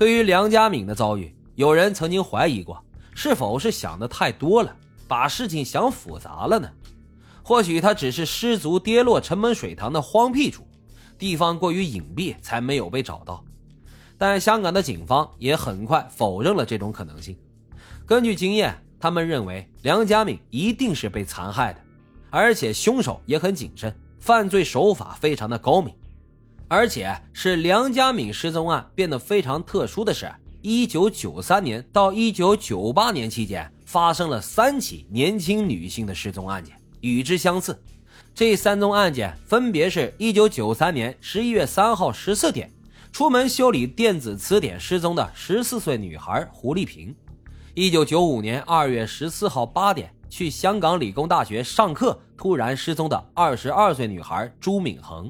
[0.00, 2.82] 对于梁家敏的遭遇，有人曾经怀疑过，
[3.14, 4.74] 是否是想的太多了，
[5.06, 6.70] 把事情想复杂了呢？
[7.42, 10.66] 或许他只是失足跌落城门水塘的荒僻处，
[11.18, 13.44] 地方过于隐蔽，才没有被找到。
[14.16, 17.36] 但香港的警方也很快否认了这种可能性。
[18.06, 21.80] 根据经验，他们认为梁家敏一定是被残害的，
[22.30, 25.94] 而且凶手也很谨慎，犯罪手法非常的高明。
[26.72, 30.32] 而且是梁家敏失踪案变得非常特殊的是，
[30.62, 36.72] 一九九三年到一九九八年期间发生了三起年轻女性的失踪案件。
[37.00, 37.76] 与之相似，
[38.32, 42.70] 这三宗案件分别是一九九三年十一月三号十四点，
[43.10, 47.12] 出门修理电子词典失踪的十四岁女孩胡丽萍；
[47.74, 55.28] 一九九五年二月十四号八点，去香港理工大学上课突然失踪的二十二岁女孩朱敏恒；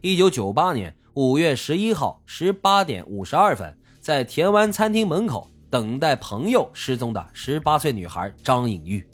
[0.00, 9.04] 一九九八年五月十一号十八点五十二分，在田湾餐厅门口等待朋友失踪的十八岁女孩张颖玉。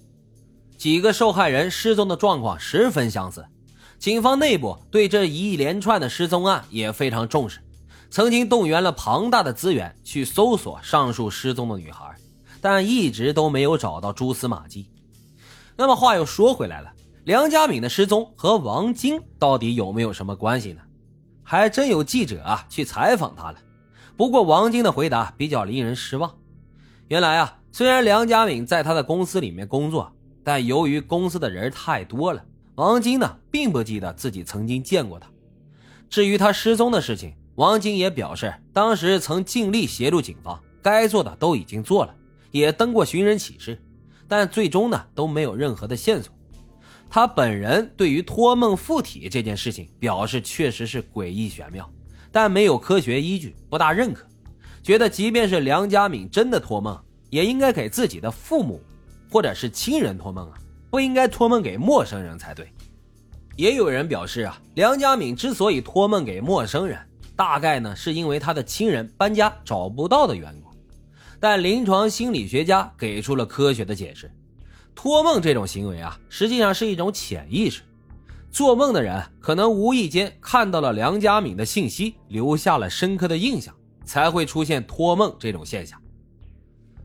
[0.77, 3.47] 几个受害人失踪的状况十分相似，
[3.99, 7.61] 警方内部对这一连串的失踪案也非常重视，
[8.11, 12.15] 曾经动员了庞大的资源去搜索上述失踪的女孩，
[12.61, 14.91] 但一直都没有找到蛛丝马迹。
[15.79, 16.93] 那么话又说回来了，
[17.25, 20.83] 梁家敏的失踪和王晶到底有没有什么关系呢？
[21.43, 23.59] 还真有记者啊去采访他了，
[24.17, 26.35] 不过王晶的回答比较令人失望。
[27.09, 30.13] 原来啊，虽然梁家敏在他的公司里面工作。
[30.47, 32.45] 但由于公司的人太多了，
[32.75, 35.27] 王晶呢并不记得自己曾经见过他。
[36.11, 42.15] 至于他失踪的事情，王晶也表示，当时曾尽力协助警方，该做的都已经做了，
[42.51, 43.83] 也登过寻人启事，
[44.29, 46.34] 但最终呢都没有任何的线索。
[47.15, 51.89] 他本人对于托梦附体这件事情表示，确实是诡异玄妙，
[52.33, 54.27] 但没有科学依据，不大认可，
[54.83, 58.83] 觉得即便是梁家敏真的托梦，也应该给自己的父母。
[59.31, 60.59] 或者是亲人托梦啊，
[60.91, 62.67] 不应该托梦给陌生人才对。
[63.55, 66.99] 也有人表示啊，梁家敏之所以托梦给陌生人，
[67.37, 70.69] 大概呢是因为他的亲人搬家找不到的缘故。
[71.39, 74.29] 但临床心理学家给出了科学的解释：
[74.95, 77.83] 托梦这种行为啊，实际上是一种潜意识。
[78.51, 86.01] 做梦的人可能无意间看到了梁家敏的信息，留下了深刻的印象，才会出现托梦这种现象。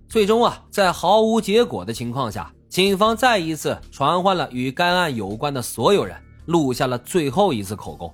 [0.08, 8.14] 最终啊，在毫无结果的情况下，警方再一次传唤了与该案有关的所有人，录下了最后一次口供。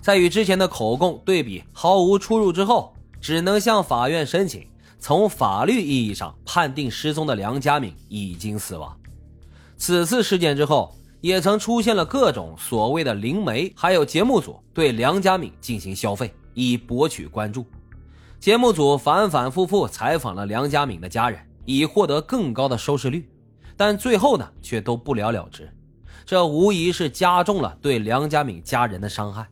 [0.00, 4.66] 在与之前的口供对比毫无出入之后，只能向法院申请
[4.98, 8.96] 从法律意义上判定失踪的梁家敏已经死亡。
[9.80, 17.64] 此次事件之后，也曾出现了各种所谓的灵媒，还有节目组对梁家敏进行消费，以博取关注。
[18.38, 23.26] 节目组反反复复采访了梁家敏的家人，以获得更高的收视率，
[23.74, 25.66] 但最后呢，却都不了了之。
[26.26, 29.48] 这无疑是加重了对梁家敏家人的伤害。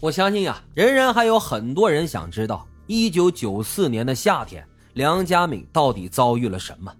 [0.00, 6.92] 我相信啊，仍然还有很多人想知道，一九九四年的夏天，梁家敏到底遭遇了什么？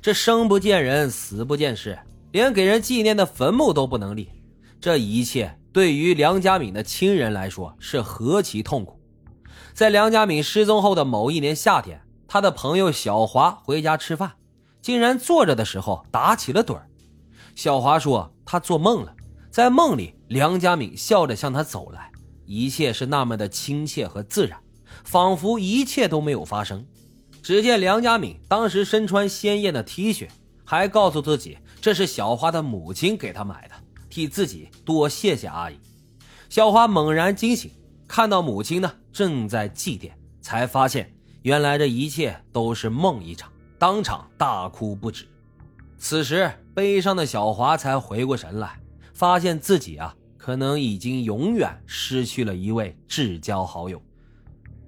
[0.00, 1.98] 这生不见人，死不见尸，
[2.32, 4.28] 连给人纪念的坟墓都不能立，
[4.80, 9.00] 这一切对于梁家敏的亲人来说是何其痛苦！
[9.74, 14.32] 在梁家敏失踪后的某一年夏天，他的朋友小华回家吃饭，
[14.80, 16.88] 竟然坐着的时候打起了盹儿。
[17.56, 19.12] 小华说他做梦了，
[19.50, 22.10] 在梦里梁家敏笑着向他走来，
[22.46, 24.60] 一切是那么的亲切和自然，
[25.04, 26.86] 仿佛一切都没有发生。
[27.48, 30.28] 只见梁家敏当时身穿鲜艳的 T 恤，
[30.66, 33.74] 还告诉自己这是小花的母亲给他买的，
[34.10, 35.80] 替自己多谢谢阿姨。
[36.50, 37.70] 小花猛然惊醒。
[38.06, 40.10] 看到母亲呢，正在祭奠，
[40.42, 41.10] 才发现
[41.40, 45.26] 原来这一切都是梦一场，当场大哭不止。
[45.96, 48.78] 此时，悲伤的小华才回过神来，
[49.14, 54.02] 发现自己啊，可能已经永远失去了一位至交好友。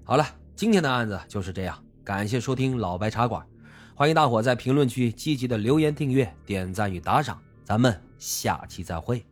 [0.05, 3.47] 好了，今天的案子就是这样，感谢收听老白茶馆，
[3.95, 9.25] 欢迎大伙在评论区积极的留言、订阅、点赞与打赏，咱们下期再会。